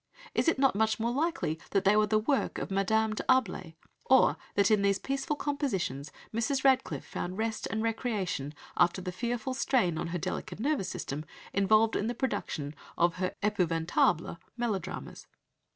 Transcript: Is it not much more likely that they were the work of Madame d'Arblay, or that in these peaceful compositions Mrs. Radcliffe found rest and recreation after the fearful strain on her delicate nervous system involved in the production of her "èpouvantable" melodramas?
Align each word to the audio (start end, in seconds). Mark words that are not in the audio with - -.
Is 0.33 0.47
it 0.47 0.57
not 0.57 0.73
much 0.75 0.99
more 0.99 1.11
likely 1.11 1.59
that 1.69 1.83
they 1.83 1.95
were 1.95 2.07
the 2.07 2.17
work 2.17 2.57
of 2.57 2.71
Madame 2.71 3.13
d'Arblay, 3.13 3.75
or 4.05 4.35
that 4.55 4.71
in 4.71 4.81
these 4.81 4.97
peaceful 4.97 5.35
compositions 5.35 6.11
Mrs. 6.33 6.63
Radcliffe 6.63 7.05
found 7.05 7.37
rest 7.37 7.67
and 7.69 7.83
recreation 7.83 8.55
after 8.75 8.99
the 8.99 9.11
fearful 9.11 9.53
strain 9.53 9.99
on 9.99 10.07
her 10.07 10.17
delicate 10.17 10.59
nervous 10.59 10.89
system 10.89 11.23
involved 11.53 11.95
in 11.95 12.07
the 12.07 12.15
production 12.15 12.73
of 12.97 13.17
her 13.17 13.35
"èpouvantable" 13.43 14.39
melodramas? 14.57 15.27